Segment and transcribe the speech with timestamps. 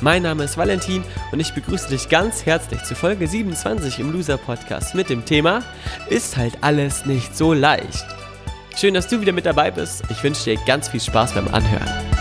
[0.00, 4.36] Mein Name ist Valentin und ich begrüße dich ganz herzlich zu Folge 27 im Loser
[4.36, 5.62] Podcast mit dem Thema
[6.10, 8.06] Ist halt alles nicht so leicht.
[8.76, 10.02] Schön, dass du wieder mit dabei bist.
[10.10, 12.15] Ich wünsche dir ganz viel Spaß beim Anhören.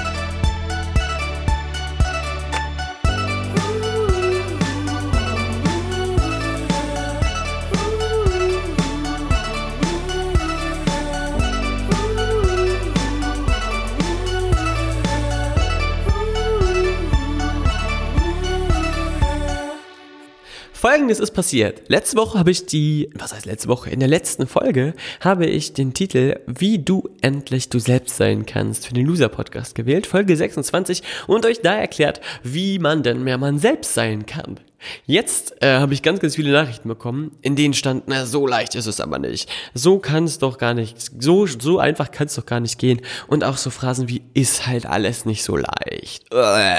[21.16, 21.82] Folgendes ist passiert.
[21.88, 23.90] Letzte Woche habe ich die, was heißt letzte Woche?
[23.90, 28.88] In der letzten Folge habe ich den Titel Wie du endlich du selbst sein kannst
[28.88, 33.38] für den Loser Podcast gewählt, Folge 26 und euch da erklärt, wie man denn mehr
[33.38, 34.60] man selbst sein kann.
[35.06, 38.76] Jetzt äh, habe ich ganz, ganz viele Nachrichten bekommen, in denen stand, na, so leicht
[38.76, 39.50] ist es aber nicht.
[39.74, 43.02] So kann es doch gar nicht, so, so einfach kann es doch gar nicht gehen.
[43.28, 46.32] Und auch so Phrasen wie, ist halt alles nicht so leicht.
[46.34, 46.76] Uäh.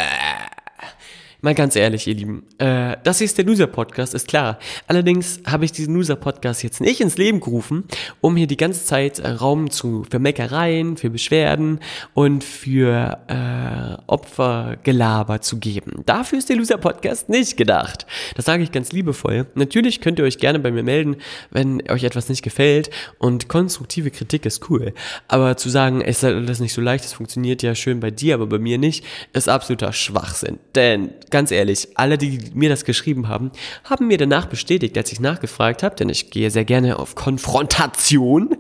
[1.47, 4.59] Mal ganz ehrlich, ihr Lieben, äh, das hier ist der Loser-Podcast, ist klar.
[4.89, 7.85] Allerdings habe ich diesen Loser-Podcast jetzt nicht ins Leben gerufen,
[8.21, 11.79] um hier die ganze Zeit äh, Raum zu, für Meckereien, für Beschwerden
[12.15, 16.03] und für äh, Opfergelaber zu geben.
[16.05, 18.07] Dafür ist der Loser-Podcast nicht gedacht.
[18.35, 19.47] Das sage ich ganz liebevoll.
[19.55, 21.15] Natürlich könnt ihr euch gerne bei mir melden,
[21.53, 24.95] wenn euch etwas nicht gefällt und konstruktive Kritik ist cool.
[25.29, 28.35] Aber zu sagen, es ist alles nicht so leicht, es funktioniert ja schön bei dir,
[28.35, 30.59] aber bei mir nicht, ist absoluter Schwachsinn.
[30.75, 33.51] Denn ganz ehrlich, alle, die mir das geschrieben haben,
[33.85, 38.57] haben mir danach bestätigt, als ich nachgefragt habe, denn ich gehe sehr gerne auf Konfrontation,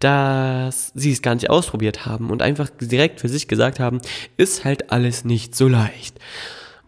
[0.00, 4.02] dass sie es gar nicht ausprobiert haben und einfach direkt für sich gesagt haben,
[4.36, 6.18] ist halt alles nicht so leicht.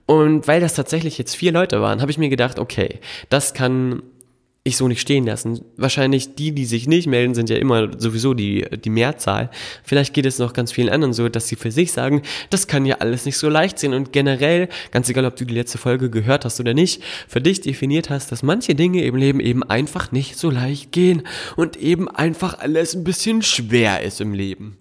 [0.05, 4.03] Und weil das tatsächlich jetzt vier Leute waren, habe ich mir gedacht, okay, das kann
[4.65, 5.65] ich so nicht stehen lassen.
[5.77, 9.51] Wahrscheinlich die, die sich nicht melden, sind ja immer sowieso die, die Mehrzahl.
[9.83, 12.87] Vielleicht geht es noch ganz vielen anderen so, dass sie für sich sagen, das kann
[12.87, 16.11] ja alles nicht so leicht sein und generell, ganz egal, ob du die letzte Folge
[16.11, 20.13] gehört hast oder nicht, für dich definiert hast, dass manche Dinge im Leben eben einfach
[20.13, 21.23] nicht so leicht gehen
[21.57, 24.79] und eben einfach alles ein bisschen schwer ist im Leben.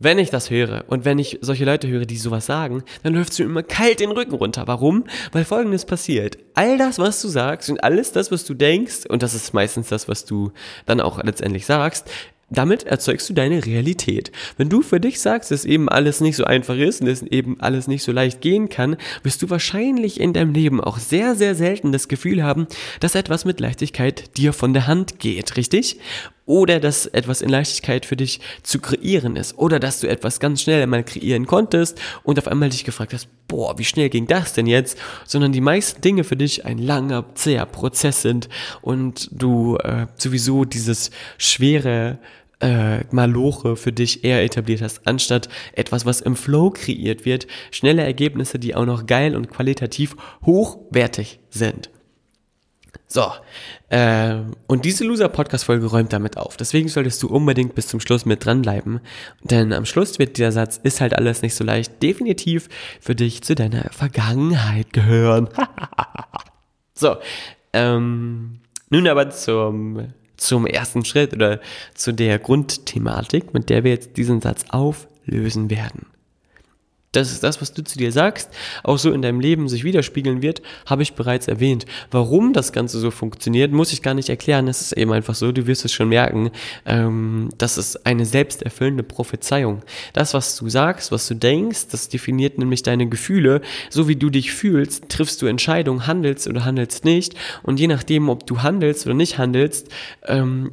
[0.00, 3.32] Wenn ich das höre und wenn ich solche Leute höre, die sowas sagen, dann läuft
[3.32, 4.68] es mir immer kalt den Rücken runter.
[4.68, 5.02] Warum?
[5.32, 6.38] Weil folgendes passiert.
[6.54, 9.88] All das, was du sagst und alles das, was du denkst, und das ist meistens
[9.88, 10.52] das, was du
[10.86, 12.08] dann auch letztendlich sagst,
[12.48, 14.30] damit erzeugst du deine Realität.
[14.56, 17.60] Wenn du für dich sagst, dass eben alles nicht so einfach ist und dass eben
[17.60, 21.56] alles nicht so leicht gehen kann, wirst du wahrscheinlich in deinem Leben auch sehr, sehr
[21.56, 22.68] selten das Gefühl haben,
[23.00, 25.98] dass etwas mit Leichtigkeit dir von der Hand geht, richtig?
[26.48, 29.58] Oder dass etwas in Leichtigkeit für dich zu kreieren ist.
[29.58, 33.28] Oder dass du etwas ganz schnell einmal kreieren konntest und auf einmal dich gefragt hast,
[33.48, 34.96] boah, wie schnell ging das denn jetzt?
[35.26, 38.48] Sondern die meisten Dinge für dich ein langer, zäher Prozess sind
[38.80, 42.18] und du äh, sowieso dieses schwere
[42.60, 48.04] äh, Maloche für dich eher etabliert hast, anstatt etwas, was im Flow kreiert wird, schnelle
[48.04, 50.16] Ergebnisse, die auch noch geil und qualitativ
[50.46, 51.90] hochwertig sind.
[53.10, 53.32] So,
[53.88, 54.36] äh,
[54.66, 56.58] und diese Loser-Podcast-Folge räumt damit auf.
[56.58, 59.00] Deswegen solltest du unbedingt bis zum Schluss mit dranbleiben.
[59.42, 62.68] Denn am Schluss wird dieser Satz, ist halt alles nicht so leicht, definitiv
[63.00, 65.48] für dich zu deiner Vergangenheit gehören.
[66.94, 67.16] so,
[67.72, 68.60] ähm,
[68.90, 71.60] nun aber zum, zum ersten Schritt oder
[71.94, 76.04] zu der Grundthematik, mit der wir jetzt diesen Satz auflösen werden
[77.12, 78.50] das ist das, was du zu dir sagst,
[78.84, 81.86] auch so in deinem Leben sich widerspiegeln wird, habe ich bereits erwähnt.
[82.10, 84.68] Warum das Ganze so funktioniert, muss ich gar nicht erklären.
[84.68, 86.50] Es ist eben einfach so, du wirst es schon merken.
[86.84, 89.82] Ähm, das ist eine selbsterfüllende Prophezeiung.
[90.12, 93.62] Das, was du sagst, was du denkst, das definiert nämlich deine Gefühle.
[93.88, 97.34] So wie du dich fühlst, triffst du Entscheidungen, handelst oder handelst nicht.
[97.62, 99.88] Und je nachdem, ob du handelst oder nicht handelst,
[100.26, 100.72] ähm,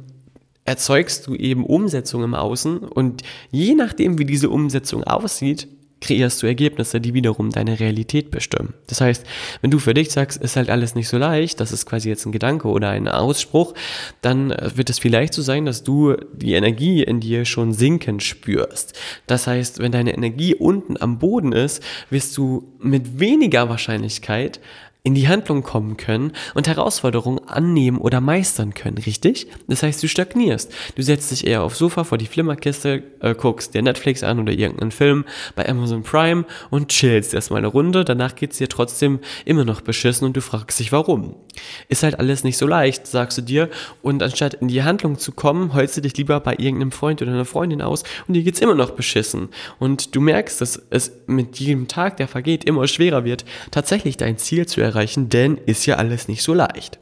[0.66, 5.68] erzeugst du eben Umsetzung im Außen und je nachdem, wie diese Umsetzung aussieht,
[6.06, 8.74] kreierst du Ergebnisse, die wiederum deine Realität bestimmen.
[8.86, 9.24] Das heißt,
[9.60, 12.24] wenn du für dich sagst, ist halt alles nicht so leicht, das ist quasi jetzt
[12.26, 13.74] ein Gedanke oder ein Ausspruch,
[14.22, 18.20] dann äh, wird es vielleicht so sein, dass du die Energie in dir schon sinken
[18.20, 18.98] spürst.
[19.26, 24.60] Das heißt, wenn deine Energie unten am Boden ist, wirst du mit weniger Wahrscheinlichkeit
[25.06, 29.46] in die Handlung kommen können und Herausforderungen annehmen oder meistern können, richtig?
[29.68, 30.72] Das heißt, du stagnierst.
[30.96, 34.52] Du setzt dich eher aufs Sofa vor die Flimmerkiste, äh, guckst dir Netflix an oder
[34.52, 35.24] irgendeinen Film
[35.54, 38.04] bei Amazon Prime und chillst erstmal eine Runde.
[38.04, 41.36] Danach geht's dir trotzdem immer noch beschissen und du fragst dich, warum.
[41.88, 43.70] Ist halt alles nicht so leicht, sagst du dir.
[44.02, 47.30] Und anstatt in die Handlung zu kommen, heulst du dich lieber bei irgendeinem Freund oder
[47.30, 49.50] einer Freundin aus und dir geht's immer noch beschissen.
[49.78, 54.36] Und du merkst, dass es mit jedem Tag, der vergeht, immer schwerer wird, tatsächlich dein
[54.36, 56.98] Ziel zu erreichen erreichen, denn ist ja alles nicht so leicht.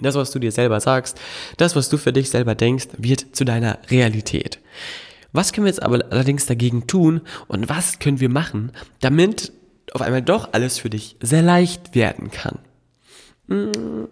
[0.00, 1.18] Das, was du dir selber sagst,
[1.56, 4.58] das, was du für dich selber denkst, wird zu deiner Realität.
[5.32, 9.52] Was können wir jetzt aber allerdings dagegen tun und was können wir machen, damit
[9.92, 12.58] auf einmal doch alles für dich sehr leicht werden kann?
[13.48, 14.08] Hm,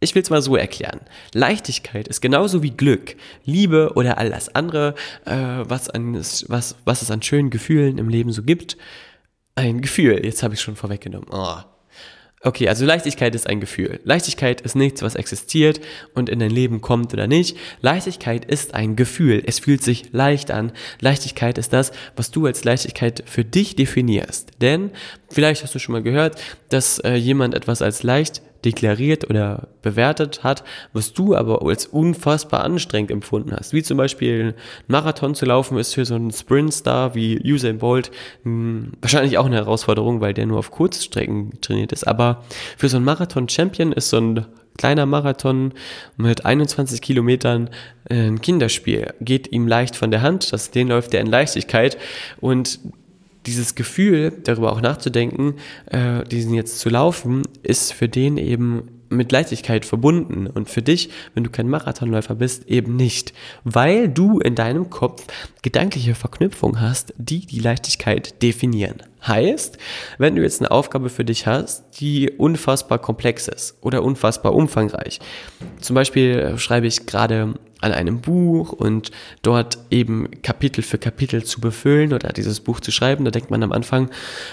[0.00, 1.00] ich will es mal so erklären.
[1.34, 4.94] Leichtigkeit ist genauso wie Glück, Liebe oder all das andere,
[5.24, 8.76] äh, was, an, was, was es an schönen Gefühlen im Leben so gibt.
[9.56, 11.28] Ein Gefühl, jetzt habe ich schon vorweggenommen.
[11.32, 11.58] Oh,
[12.42, 14.00] Okay, also Leichtigkeit ist ein Gefühl.
[14.04, 15.80] Leichtigkeit ist nichts, was existiert
[16.14, 17.56] und in dein Leben kommt oder nicht.
[17.80, 19.42] Leichtigkeit ist ein Gefühl.
[19.44, 20.72] Es fühlt sich leicht an.
[21.00, 24.52] Leichtigkeit ist das, was du als Leichtigkeit für dich definierst.
[24.60, 24.90] Denn
[25.30, 30.42] vielleicht hast du schon mal gehört, dass äh, jemand etwas als leicht deklariert oder bewertet
[30.42, 33.72] hat, was du aber als unfassbar anstrengend empfunden hast.
[33.72, 34.54] Wie zum Beispiel ein
[34.86, 38.10] Marathon zu laufen ist für so einen Sprintstar wie Usain Bolt
[38.44, 42.06] mh, hm, wahrscheinlich auch eine Herausforderung, weil der nur auf Kurzstrecken trainiert ist.
[42.06, 42.44] Aber
[42.76, 44.46] für so einen Marathon-Champion ist so ein
[44.76, 45.72] kleiner Marathon
[46.16, 47.68] mit 21 Kilometern
[48.08, 49.12] ein Kinderspiel.
[49.20, 51.98] Geht ihm leicht von der Hand, das, den läuft er in Leichtigkeit
[52.40, 52.78] und
[53.46, 55.54] dieses Gefühl, darüber auch nachzudenken,
[55.86, 61.10] äh, diesen jetzt zu laufen, ist für den eben mit Leichtigkeit verbunden und für dich,
[61.34, 63.32] wenn du kein Marathonläufer bist, eben nicht,
[63.64, 65.24] weil du in deinem Kopf
[65.62, 69.02] gedankliche Verknüpfungen hast, die die Leichtigkeit definieren.
[69.26, 69.78] Heißt,
[70.18, 75.18] wenn du jetzt eine Aufgabe für dich hast, die unfassbar komplex ist oder unfassbar umfangreich,
[75.80, 79.10] zum Beispiel schreibe ich gerade an einem Buch und
[79.42, 83.62] dort eben Kapitel für Kapitel zu befüllen oder dieses Buch zu schreiben, da denkt man
[83.62, 84.10] am Anfang,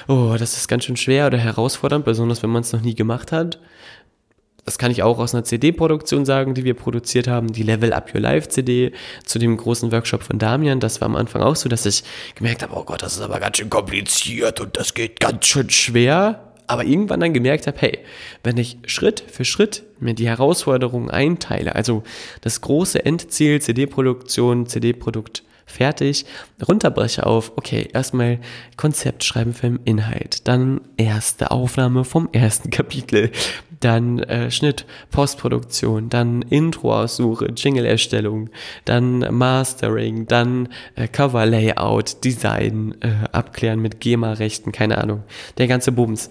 [0.07, 3.31] oh, das ist ganz schön schwer oder herausfordernd, besonders wenn man es noch nie gemacht
[3.31, 3.59] hat.
[4.65, 8.13] Das kann ich auch aus einer CD-Produktion sagen, die wir produziert haben, die Level Up
[8.13, 8.91] Your Life CD
[9.23, 10.79] zu dem großen Workshop von Damian.
[10.79, 12.03] Das war am Anfang auch so, dass ich
[12.33, 15.69] gemerkt habe, oh Gott, das ist aber ganz schön kompliziert und das geht ganz schön
[15.69, 17.99] schwer aber irgendwann dann gemerkt habe, hey,
[18.43, 22.03] wenn ich Schritt für Schritt mir die Herausforderungen einteile, also
[22.41, 26.25] das große Endziel, CD-Produktion, CD-Produkt fertig,
[26.67, 28.39] runterbreche auf, okay, erstmal
[28.77, 33.31] Konzept schreiben für den Inhalt, dann erste Aufnahme vom ersten Kapitel,
[33.79, 38.49] dann äh, Schnitt, Postproduktion, dann Intro-Aussuche, Jingle-Erstellung,
[38.85, 45.23] dann Mastering, dann äh, Cover-Layout, Design, äh, abklären mit GEMA-Rechten, keine Ahnung,
[45.57, 46.29] der ganze Bums.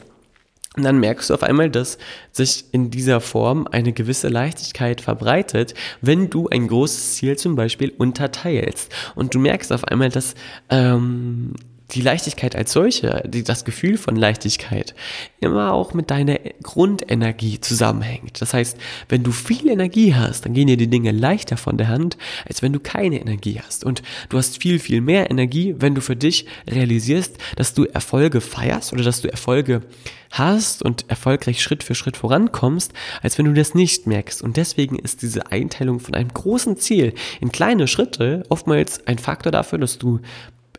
[0.76, 1.98] Und dann merkst du auf einmal, dass
[2.32, 7.92] sich in dieser Form eine gewisse Leichtigkeit verbreitet, wenn du ein großes Ziel zum Beispiel
[7.96, 8.92] unterteilst.
[9.14, 10.34] Und du merkst auf einmal, dass
[10.70, 11.54] ähm,
[11.90, 14.94] die Leichtigkeit als solche, die, das Gefühl von Leichtigkeit,
[15.40, 18.40] immer auch mit deiner Grundenergie zusammenhängt.
[18.40, 18.78] Das heißt,
[19.08, 22.16] wenn du viel Energie hast, dann gehen dir die Dinge leichter von der Hand,
[22.48, 23.84] als wenn du keine Energie hast.
[23.84, 28.40] Und du hast viel, viel mehr Energie, wenn du für dich realisierst, dass du Erfolge
[28.40, 29.82] feierst oder dass du Erfolge
[30.30, 32.92] hast und erfolgreich Schritt für Schritt vorankommst,
[33.22, 34.42] als wenn du das nicht merkst.
[34.42, 39.52] Und deswegen ist diese Einteilung von einem großen Ziel in kleine Schritte oftmals ein Faktor
[39.52, 40.20] dafür, dass du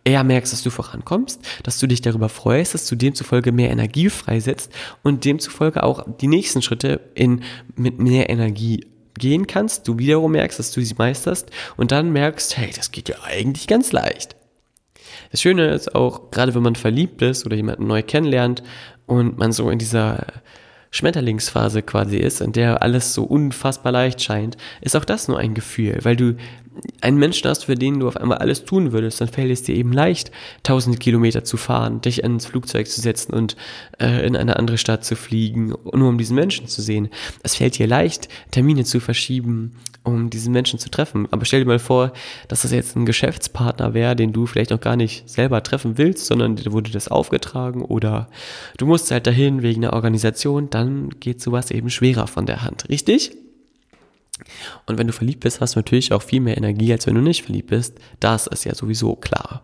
[0.05, 4.09] eher merkst, dass du vorankommst, dass du dich darüber freust, dass du demzufolge mehr Energie
[4.09, 4.71] freisetzt
[5.03, 7.43] und demzufolge auch die nächsten Schritte in,
[7.75, 8.85] mit mehr Energie
[9.17, 13.09] gehen kannst, du wiederum merkst, dass du sie meisterst und dann merkst, hey, das geht
[13.09, 14.35] ja eigentlich ganz leicht.
[15.31, 18.61] Das Schöne ist auch, gerade wenn man verliebt ist oder jemanden neu kennenlernt
[19.05, 20.27] und man so in dieser
[20.91, 25.53] Schmetterlingsphase quasi ist, in der alles so unfassbar leicht scheint, ist auch das nur ein
[25.53, 26.35] Gefühl, weil du
[27.01, 29.75] einen Menschen hast, für den du auf einmal alles tun würdest, dann fällt es dir
[29.75, 30.31] eben leicht,
[30.63, 33.55] tausend Kilometer zu fahren, dich ins Flugzeug zu setzen und
[33.99, 37.09] äh, in eine andere Stadt zu fliegen, nur um diesen Menschen zu sehen.
[37.43, 41.27] Es fällt dir leicht, Termine zu verschieben, um diesen Menschen zu treffen.
[41.31, 42.13] Aber stell dir mal vor,
[42.47, 46.25] dass das jetzt ein Geschäftspartner wäre, den du vielleicht noch gar nicht selber treffen willst,
[46.25, 48.29] sondern dir wurde das aufgetragen oder
[48.77, 52.89] du musst halt dahin wegen einer Organisation, dann geht sowas eben schwerer von der Hand,
[52.89, 53.31] richtig?
[54.85, 57.21] Und wenn du verliebt bist, hast du natürlich auch viel mehr Energie, als wenn du
[57.21, 57.97] nicht verliebt bist.
[58.19, 59.63] Das ist ja sowieso klar.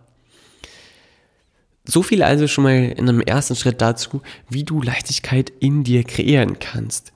[1.83, 6.03] So viel also schon mal in einem ersten Schritt dazu, wie du Leichtigkeit in dir
[6.03, 7.11] kreieren kannst.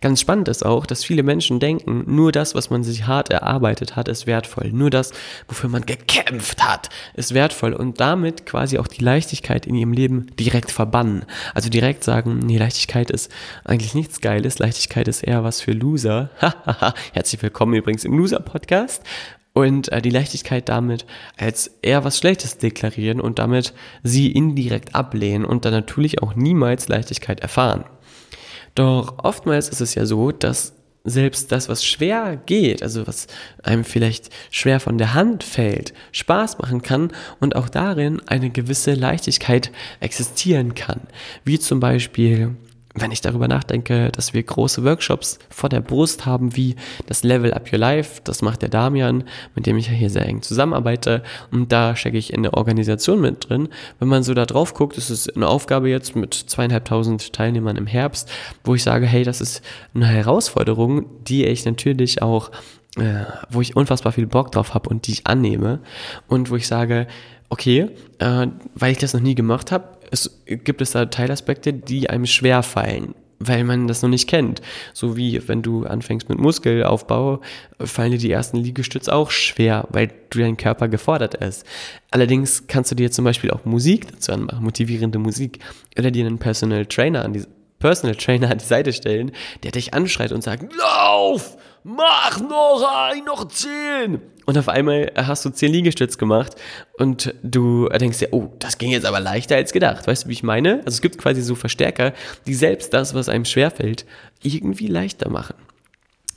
[0.00, 3.96] Ganz spannend ist auch, dass viele Menschen denken, nur das, was man sich hart erarbeitet
[3.96, 4.70] hat, ist wertvoll.
[4.72, 5.12] Nur das,
[5.46, 10.26] wofür man gekämpft hat, ist wertvoll und damit quasi auch die Leichtigkeit in ihrem Leben
[10.38, 11.24] direkt verbannen.
[11.54, 13.30] Also direkt sagen, nee, Leichtigkeit ist
[13.64, 14.58] eigentlich nichts Geiles.
[14.58, 16.30] Leichtigkeit ist eher was für Loser.
[17.12, 19.02] Herzlich willkommen übrigens im Loser-Podcast
[19.58, 21.04] und äh, die Leichtigkeit damit
[21.36, 26.88] als eher was Schlechtes deklarieren und damit sie indirekt ablehnen und dann natürlich auch niemals
[26.88, 27.84] Leichtigkeit erfahren.
[28.78, 33.26] Doch oftmals ist es ja so, dass selbst das, was schwer geht, also was
[33.64, 38.94] einem vielleicht schwer von der Hand fällt, Spaß machen kann und auch darin eine gewisse
[38.94, 41.00] Leichtigkeit existieren kann.
[41.42, 42.54] Wie zum Beispiel
[43.00, 46.76] wenn ich darüber nachdenke, dass wir große Workshops vor der Brust haben, wie
[47.06, 49.24] das Level Up Your Life, das macht der Damian,
[49.54, 53.20] mit dem ich ja hier sehr eng zusammenarbeite und da stecke ich in der Organisation
[53.20, 53.68] mit drin.
[53.98, 57.86] Wenn man so da drauf guckt, ist es eine Aufgabe jetzt mit zweieinhalbtausend Teilnehmern im
[57.86, 58.30] Herbst,
[58.64, 59.62] wo ich sage, hey, das ist
[59.94, 62.50] eine Herausforderung, die ich natürlich auch,
[62.96, 65.80] äh, wo ich unfassbar viel Bock drauf habe und die ich annehme
[66.26, 67.06] und wo ich sage,
[67.50, 72.10] okay, äh, weil ich das noch nie gemacht habe, es gibt es da Teilaspekte, die
[72.10, 74.60] einem schwer fallen, weil man das noch nicht kennt.
[74.92, 77.40] So wie wenn du anfängst mit Muskelaufbau,
[77.80, 81.64] fallen dir die ersten Liegestütze auch schwer, weil du dein Körper gefordert ist.
[82.10, 85.60] Allerdings kannst du dir zum Beispiel auch Musik dazu anmachen, motivierende Musik,
[85.98, 87.44] oder dir einen Personal Trainer an die,
[87.78, 91.56] Personal Trainer an die Seite stellen, der dich anschreit und sagt, lauf!
[91.88, 94.20] mach noch ein, noch zehn.
[94.48, 96.54] Und auf einmal hast du zehn Liegestütz gemacht
[96.96, 100.06] und du denkst dir, oh, das ging jetzt aber leichter als gedacht.
[100.06, 100.78] Weißt du, wie ich meine?
[100.86, 102.14] Also es gibt quasi so Verstärker,
[102.46, 104.06] die selbst das, was einem schwerfällt,
[104.42, 105.54] irgendwie leichter machen.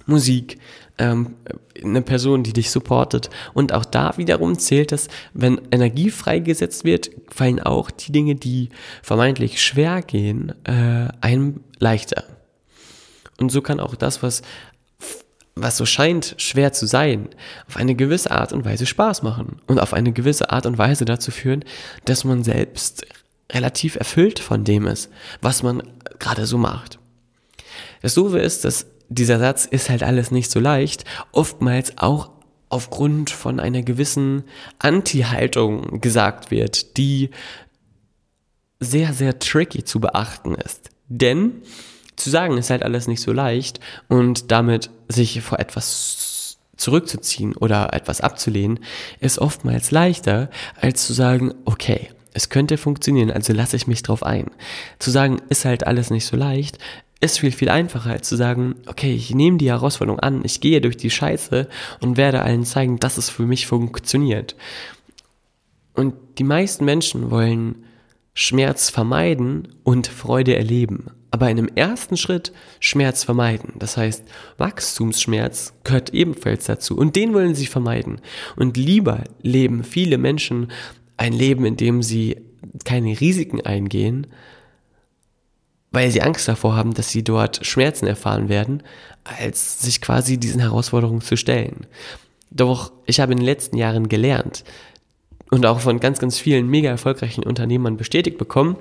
[0.07, 0.59] Musik,
[0.97, 1.35] ähm,
[1.81, 3.29] eine Person, die dich supportet.
[3.53, 8.71] Und auch da wiederum zählt es, wenn Energie freigesetzt wird, fallen auch die Dinge, die
[9.01, 12.25] vermeintlich schwer gehen, äh, einem leichter.
[13.39, 14.41] Und so kann auch das, was
[15.55, 17.29] was so scheint schwer zu sein,
[17.67, 21.05] auf eine gewisse Art und Weise Spaß machen und auf eine gewisse Art und Weise
[21.05, 21.65] dazu führen,
[22.05, 23.05] dass man selbst
[23.51, 25.09] relativ erfüllt von dem ist,
[25.41, 25.83] was man
[26.19, 26.99] gerade so macht.
[28.01, 31.03] Das Doofe ist, dass dieser Satz ist halt alles nicht so leicht,
[31.33, 32.31] oftmals auch
[32.69, 34.43] aufgrund von einer gewissen
[34.79, 37.29] Anti-Haltung gesagt wird, die
[38.79, 40.89] sehr, sehr tricky zu beachten ist.
[41.09, 41.61] Denn
[42.23, 47.93] zu sagen ist halt alles nicht so leicht und damit sich vor etwas zurückzuziehen oder
[47.93, 48.79] etwas abzulehnen,
[49.19, 50.49] ist oftmals leichter,
[50.79, 54.49] als zu sagen, okay, es könnte funktionieren, also lasse ich mich drauf ein.
[54.99, 56.77] Zu sagen, ist halt alles nicht so leicht,
[57.19, 60.81] ist viel, viel einfacher, als zu sagen, okay, ich nehme die Herausforderung an, ich gehe
[60.81, 61.67] durch die Scheiße
[61.99, 64.55] und werde allen zeigen, dass es für mich funktioniert.
[65.93, 67.83] Und die meisten Menschen wollen
[68.33, 73.73] Schmerz vermeiden und Freude erleben aber in einem ersten Schritt Schmerz vermeiden.
[73.79, 74.23] Das heißt,
[74.57, 78.19] Wachstumsschmerz gehört ebenfalls dazu und den wollen sie vermeiden.
[78.57, 80.71] Und lieber leben viele Menschen
[81.15, 82.41] ein Leben, in dem sie
[82.83, 84.27] keine Risiken eingehen,
[85.91, 88.83] weil sie Angst davor haben, dass sie dort Schmerzen erfahren werden,
[89.23, 91.85] als sich quasi diesen Herausforderungen zu stellen.
[92.49, 94.63] Doch ich habe in den letzten Jahren gelernt
[95.49, 98.75] und auch von ganz, ganz vielen mega erfolgreichen Unternehmern bestätigt bekommen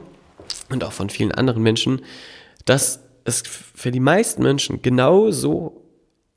[0.69, 2.03] und auch von vielen anderen Menschen,
[2.71, 3.43] dass es
[3.75, 5.83] für die meisten Menschen genauso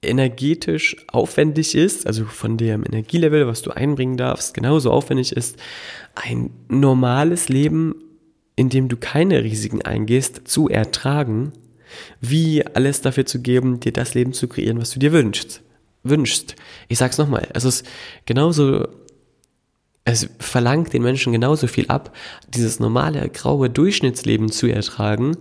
[0.01, 5.57] energetisch aufwendig ist, also von dem Energielevel, was du einbringen darfst, genauso aufwendig ist,
[6.15, 7.93] ein normales Leben,
[8.55, 11.53] in dem du keine Risiken eingehst, zu ertragen,
[12.19, 15.61] wie alles dafür zu geben, dir das Leben zu kreieren, was du dir wünschst.
[16.01, 16.55] Wünschst.
[16.87, 17.85] Ich sag's nochmal, es ist
[18.25, 18.87] genauso,
[20.03, 22.11] es verlangt den Menschen genauso viel ab,
[22.49, 25.37] dieses normale graue Durchschnittsleben zu ertragen,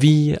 [0.00, 0.36] wie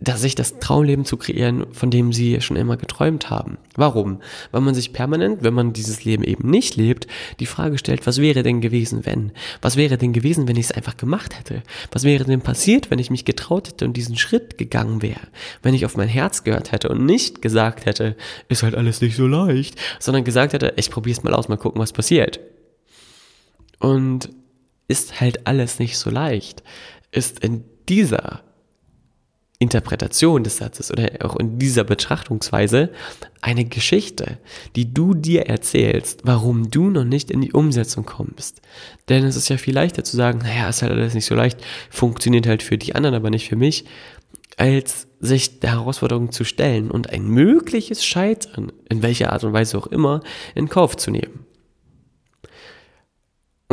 [0.00, 3.58] da sich das Traumleben zu kreieren, von dem sie schon immer geträumt haben.
[3.74, 4.20] Warum?
[4.50, 7.06] Weil man sich permanent, wenn man dieses Leben eben nicht lebt,
[7.40, 9.32] die Frage stellt, was wäre denn gewesen, wenn?
[9.62, 11.62] Was wäre denn gewesen, wenn ich es einfach gemacht hätte?
[11.92, 15.28] Was wäre denn passiert, wenn ich mich getraut hätte und diesen Schritt gegangen wäre?
[15.62, 18.16] Wenn ich auf mein Herz gehört hätte und nicht gesagt hätte,
[18.48, 21.56] ist halt alles nicht so leicht, sondern gesagt hätte, ich probiere es mal aus, mal
[21.56, 22.40] gucken, was passiert.
[23.78, 24.30] Und
[24.88, 26.62] ist halt alles nicht so leicht,
[27.10, 28.42] ist in dieser
[29.64, 32.90] Interpretation des Satzes oder auch in dieser Betrachtungsweise
[33.40, 34.38] eine Geschichte,
[34.76, 38.62] die du dir erzählst, warum du noch nicht in die Umsetzung kommst.
[39.08, 41.58] Denn es ist ja viel leichter zu sagen, naja, ist halt alles nicht so leicht,
[41.90, 43.84] funktioniert halt für die anderen, aber nicht für mich,
[44.56, 49.76] als sich der Herausforderung zu stellen und ein mögliches Scheitern, in welcher Art und Weise
[49.78, 50.20] auch immer,
[50.54, 51.46] in Kauf zu nehmen.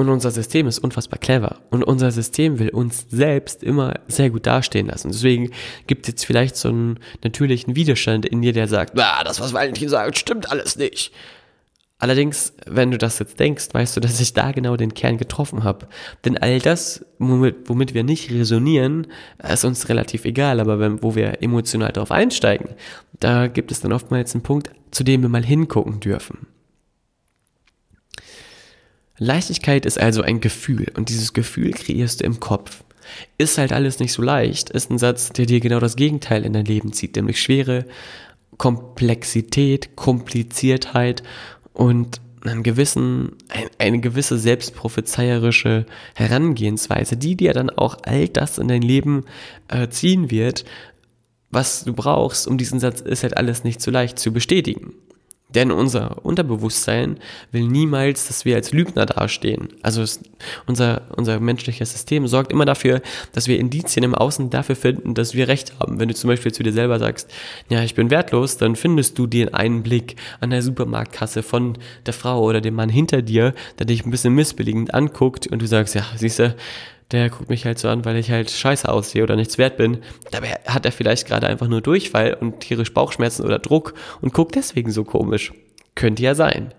[0.02, 1.58] Und unser System ist unfassbar clever.
[1.70, 5.12] Und unser System will uns selbst immer sehr gut dastehen lassen.
[5.12, 5.52] Deswegen
[5.86, 9.54] gibt es jetzt vielleicht so einen natürlichen Widerstand in dir, der sagt, ah, das, was
[9.54, 11.14] Valentin sagt, stimmt alles nicht.
[12.00, 15.64] Allerdings, wenn du das jetzt denkst, weißt du, dass ich da genau den Kern getroffen
[15.64, 15.88] habe.
[16.26, 19.06] Denn all das, womit, womit wir nicht resonieren,
[19.48, 20.60] ist uns relativ egal.
[20.60, 22.70] Aber wenn, wo wir emotional darauf einsteigen,
[23.20, 26.48] da gibt es dann oftmals einen Punkt, zu dem wir mal hingucken dürfen.
[29.24, 32.84] Leichtigkeit ist also ein Gefühl und dieses Gefühl kreierst du im Kopf.
[33.38, 36.54] Ist halt alles nicht so leicht, ist ein Satz, der dir genau das Gegenteil in
[36.54, 37.86] dein Leben zieht, nämlich Schwere,
[38.58, 41.22] Komplexität, Kompliziertheit
[41.72, 45.86] und einen gewissen, ein, eine gewisse selbstprophezeierische
[46.16, 49.26] Herangehensweise, die dir dann auch all das in dein Leben
[49.68, 50.66] äh, ziehen wird,
[51.52, 54.96] was du brauchst, um diesen Satz ist halt alles nicht so leicht zu bestätigen.
[55.56, 57.18] Denn unser Unterbewusstsein
[57.52, 59.70] will niemals, dass wir als Lügner dastehen.
[59.82, 60.22] Also es,
[60.66, 63.02] unser, unser menschliches System sorgt immer dafür,
[63.34, 66.00] dass wir Indizien im Außen dafür finden, dass wir Recht haben.
[66.00, 67.30] Wenn du zum Beispiel zu dir selber sagst,
[67.70, 72.14] ja, ich bin wertlos, dann findest du den einen Blick an der Supermarktkasse von der
[72.14, 75.96] Frau oder dem Mann hinter dir, der dich ein bisschen missbilligend anguckt und du sagst,
[75.96, 76.56] ja, siehst du,
[77.12, 80.00] der guckt mich halt so an, weil ich halt scheiße aussehe oder nichts wert bin.
[80.32, 84.56] Dabei hat er vielleicht gerade einfach nur Durchfall und tierisch Bauchschmerzen oder Druck und guckt
[84.56, 85.52] deswegen so komisch.
[85.96, 86.74] Könnte ja sein.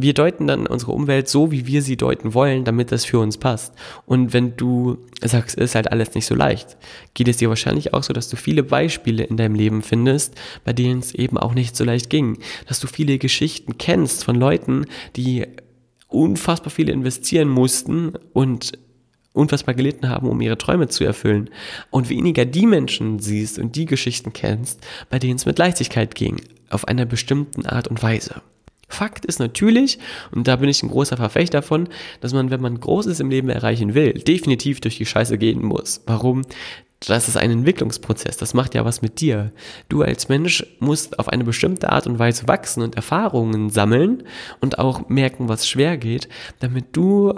[0.00, 3.36] Wir deuten dann unsere Umwelt so, wie wir sie deuten wollen, damit das für uns
[3.36, 3.74] passt.
[4.06, 6.76] Und wenn du sagst, ist halt alles nicht so leicht,
[7.14, 10.34] geht es dir wahrscheinlich auch so, dass du viele Beispiele in deinem Leben findest,
[10.64, 12.38] bei denen es eben auch nicht so leicht ging.
[12.68, 14.86] Dass du viele Geschichten kennst von Leuten,
[15.16, 15.46] die
[16.06, 18.78] unfassbar viele investieren mussten und
[19.38, 21.50] unfassbar gelitten haben, um ihre Träume zu erfüllen.
[21.90, 26.40] Und weniger die Menschen siehst und die Geschichten kennst, bei denen es mit Leichtigkeit ging,
[26.68, 28.42] auf einer bestimmten Art und Weise.
[28.90, 29.98] Fakt ist natürlich,
[30.32, 31.88] und da bin ich ein großer Verfechter davon,
[32.20, 36.02] dass man, wenn man Großes im Leben erreichen will, definitiv durch die Scheiße gehen muss.
[36.06, 36.42] Warum?
[37.06, 39.52] Das ist ein Entwicklungsprozess, das macht ja was mit dir.
[39.88, 44.24] Du als Mensch musst auf eine bestimmte Art und Weise wachsen und Erfahrungen sammeln
[44.60, 46.28] und auch merken, was schwer geht,
[46.58, 47.34] damit du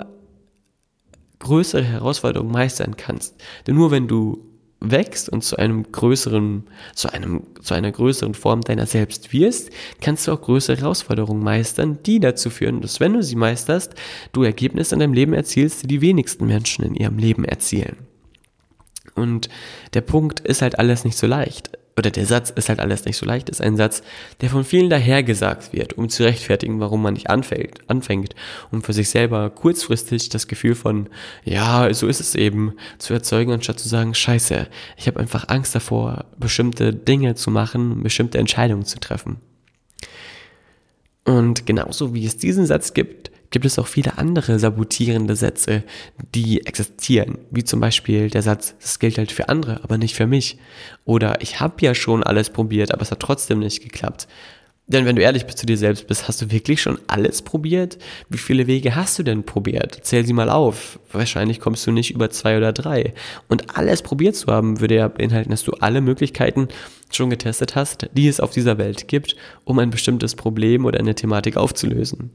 [1.40, 3.35] größere Herausforderungen meistern kannst.
[3.66, 4.47] Denn nur wenn du
[4.80, 9.70] wächst und zu einem größeren, zu einem, zu einer größeren Form deiner selbst wirst,
[10.00, 13.94] kannst du auch größere Herausforderungen meistern, die dazu führen, dass wenn du sie meisterst,
[14.32, 17.96] du Ergebnisse in deinem Leben erzielst, die die wenigsten Menschen in ihrem Leben erzielen.
[19.14, 19.48] Und
[19.92, 21.70] der Punkt ist halt alles nicht so leicht
[22.01, 24.03] oder der Satz ist halt alles nicht so leicht, ist ein Satz,
[24.41, 28.35] der von vielen dahergesagt wird, um zu rechtfertigen, warum man nicht anfängt, anfängt,
[28.73, 31.11] um für sich selber kurzfristig das Gefühl von,
[31.45, 35.75] ja, so ist es eben, zu erzeugen, anstatt zu sagen, scheiße, ich habe einfach Angst
[35.75, 39.37] davor, bestimmte Dinge zu machen, bestimmte Entscheidungen zu treffen.
[41.25, 45.83] Und genauso wie es diesen Satz gibt, gibt es auch viele andere sabotierende Sätze,
[46.35, 47.39] die existieren.
[47.51, 50.59] Wie zum Beispiel der Satz, das gilt halt für andere, aber nicht für mich.
[51.05, 54.29] Oder ich habe ja schon alles probiert, aber es hat trotzdem nicht geklappt.
[54.91, 57.97] Denn wenn du ehrlich bist zu dir selbst bist, hast du wirklich schon alles probiert?
[58.29, 60.01] Wie viele Wege hast du denn probiert?
[60.03, 60.99] Zähl sie mal auf.
[61.13, 63.15] Wahrscheinlich kommst du nicht über zwei oder drei.
[63.47, 66.67] Und alles probiert zu haben, würde ja beinhalten, dass du alle Möglichkeiten
[67.13, 71.15] schon getestet hast, die es auf dieser Welt gibt, um ein bestimmtes Problem oder eine
[71.15, 72.31] Thematik aufzulösen.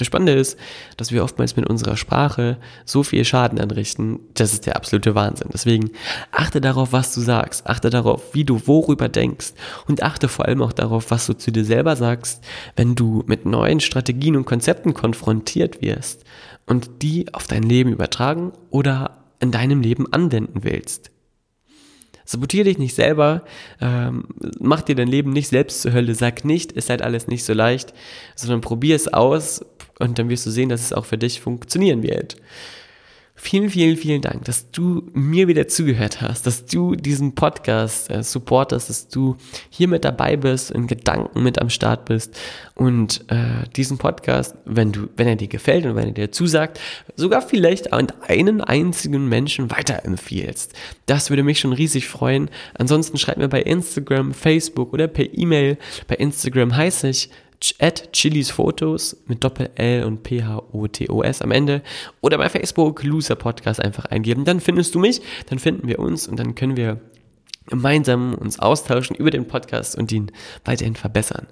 [0.00, 0.58] Das Spannende ist,
[0.96, 5.50] dass wir oftmals mit unserer Sprache so viel Schaden anrichten, das ist der absolute Wahnsinn.
[5.52, 5.90] Deswegen
[6.32, 9.52] achte darauf, was du sagst, achte darauf, wie du worüber denkst.
[9.86, 12.42] Und achte vor allem auch darauf, was du zu dir selber sagst,
[12.76, 16.24] wenn du mit neuen Strategien und Konzepten konfrontiert wirst
[16.64, 21.10] und die auf dein Leben übertragen oder in deinem Leben anwenden willst.
[22.24, 23.42] Sabotier dich nicht selber,
[23.80, 24.24] ähm,
[24.60, 27.52] mach dir dein Leben nicht selbst zur Hölle, sag nicht, ist halt alles nicht so
[27.52, 27.92] leicht,
[28.36, 29.62] sondern probier es aus,
[30.00, 32.36] und dann wirst du sehen, dass es auch für dich funktionieren wird.
[33.42, 38.22] Vielen, vielen, vielen Dank, dass du mir wieder zugehört hast, dass du diesen Podcast äh,
[38.22, 39.38] supportest, dass du
[39.70, 42.38] hier mit dabei bist, in Gedanken mit am Start bist
[42.74, 46.78] und äh, diesen Podcast, wenn du, wenn er dir gefällt und wenn er dir zusagt,
[47.16, 50.74] sogar vielleicht an einen einzigen Menschen weiterempfiehlst.
[51.06, 52.50] Das würde mich schon riesig freuen.
[52.74, 55.78] Ansonsten schreib mir bei Instagram, Facebook oder per E-Mail.
[56.08, 57.30] Bei Instagram heiße ich
[57.78, 61.82] at Chilis Fotos mit Doppel-L und P-H-O-T-O-S am Ende
[62.20, 64.44] oder bei Facebook Loser Podcast einfach eingeben.
[64.44, 67.00] Dann findest du mich, dann finden wir uns und dann können wir
[67.66, 70.32] gemeinsam uns austauschen über den Podcast und ihn
[70.64, 71.46] weiterhin verbessern.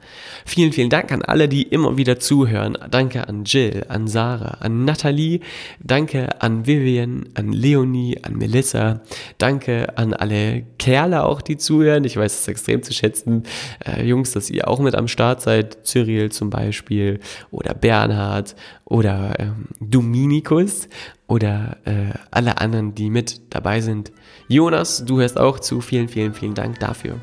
[0.45, 2.77] Vielen, vielen Dank an alle, die immer wieder zuhören.
[2.91, 5.41] Danke an Jill, an Sarah, an Nathalie.
[5.81, 9.01] Danke an Vivian, an Leonie, an Melissa.
[9.37, 12.05] Danke an alle Kerle auch, die zuhören.
[12.05, 13.45] Ich weiß es extrem zu schätzen.
[13.85, 15.87] Äh, Jungs, dass ihr auch mit am Start seid.
[15.87, 18.57] Cyril zum Beispiel oder Bernhard
[18.89, 20.89] oder ähm, Dominikus
[21.27, 24.13] oder äh, alle anderen, die mit dabei sind.
[24.49, 25.81] Jonas, du hörst auch zu.
[25.81, 27.17] Vielen, vielen, vielen Dank dafür.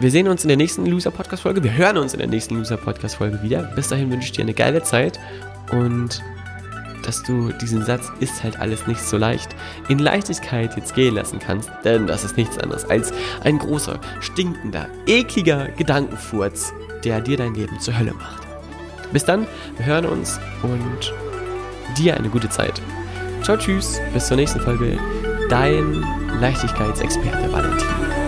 [0.00, 1.62] Wir sehen uns in der nächsten Loser Podcast Folge.
[1.62, 3.62] Wir hören uns in der nächsten Loser Podcast Folge wieder.
[3.76, 5.20] Bis dahin wünsche ich dir eine geile Zeit
[5.72, 6.22] und
[7.02, 9.54] dass du diesen Satz ist halt alles nicht so leicht
[9.88, 14.86] in Leichtigkeit jetzt gehen lassen kannst, denn das ist nichts anderes als ein großer, stinkender,
[15.06, 16.72] ekliger Gedankenfurz,
[17.04, 18.49] der dir dein Leben zur Hölle macht.
[19.12, 19.46] Bis dann,
[19.76, 21.12] wir hören uns und
[21.96, 22.80] dir eine gute Zeit.
[23.42, 24.98] Ciao, tschüss, bis zur nächsten Folge.
[25.48, 26.04] Dein
[26.40, 28.19] Leichtigkeitsexperte Valentin.